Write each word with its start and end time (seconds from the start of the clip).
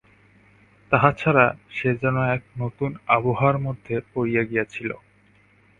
তাহা 0.91 1.09
ছাড়া, 1.11 1.45
সে 1.69 1.89
যেন 2.01 2.15
এক 2.35 2.41
নূতন 2.57 2.91
আবহাওয়ার 3.07 3.57
মধ্যে 3.59 3.95
পড়িয়া 4.13 4.43
গিয়াছিল। 4.43 4.89